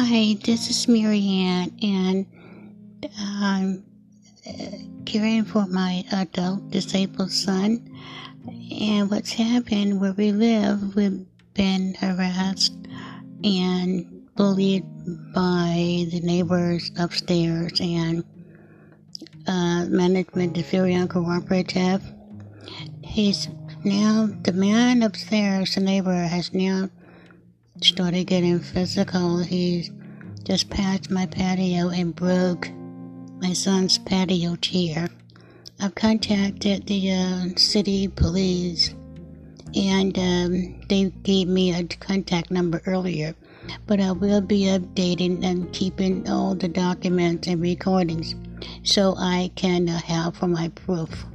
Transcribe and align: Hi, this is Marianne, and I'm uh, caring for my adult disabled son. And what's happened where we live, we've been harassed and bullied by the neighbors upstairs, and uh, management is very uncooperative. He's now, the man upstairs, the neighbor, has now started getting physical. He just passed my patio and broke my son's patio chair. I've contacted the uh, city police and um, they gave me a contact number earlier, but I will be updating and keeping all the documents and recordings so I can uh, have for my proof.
Hi, 0.00 0.36
this 0.44 0.70
is 0.70 0.86
Marianne, 0.86 1.76
and 1.82 2.24
I'm 3.18 3.82
uh, 4.46 4.52
caring 5.04 5.44
for 5.44 5.66
my 5.66 6.04
adult 6.12 6.70
disabled 6.70 7.32
son. 7.32 7.98
And 8.70 9.10
what's 9.10 9.32
happened 9.32 10.00
where 10.00 10.12
we 10.12 10.30
live, 10.30 10.94
we've 10.94 11.26
been 11.52 11.94
harassed 11.94 12.76
and 13.42 14.24
bullied 14.36 14.84
by 15.34 16.06
the 16.12 16.20
neighbors 16.22 16.92
upstairs, 16.96 17.80
and 17.80 18.22
uh, 19.48 19.86
management 19.86 20.56
is 20.56 20.70
very 20.70 20.92
uncooperative. 20.92 22.02
He's 23.02 23.48
now, 23.82 24.28
the 24.44 24.52
man 24.52 25.02
upstairs, 25.02 25.74
the 25.74 25.80
neighbor, 25.80 26.14
has 26.14 26.54
now 26.54 26.88
started 27.82 28.24
getting 28.26 28.60
physical. 28.60 29.38
He 29.38 29.90
just 30.44 30.70
passed 30.70 31.10
my 31.10 31.26
patio 31.26 31.90
and 31.90 32.14
broke 32.14 32.68
my 33.40 33.52
son's 33.52 33.98
patio 33.98 34.56
chair. 34.56 35.08
I've 35.80 35.94
contacted 35.94 36.86
the 36.86 37.12
uh, 37.12 37.44
city 37.56 38.08
police 38.08 38.94
and 39.74 40.18
um, 40.18 40.80
they 40.88 41.12
gave 41.22 41.48
me 41.48 41.74
a 41.74 41.84
contact 41.84 42.50
number 42.50 42.82
earlier, 42.86 43.34
but 43.86 44.00
I 44.00 44.12
will 44.12 44.40
be 44.40 44.62
updating 44.62 45.44
and 45.44 45.72
keeping 45.72 46.28
all 46.28 46.54
the 46.54 46.68
documents 46.68 47.46
and 47.46 47.60
recordings 47.60 48.34
so 48.82 49.14
I 49.16 49.50
can 49.54 49.88
uh, 49.88 49.98
have 49.98 50.36
for 50.36 50.48
my 50.48 50.68
proof. 50.68 51.26